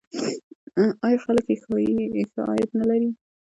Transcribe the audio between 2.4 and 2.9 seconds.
عاید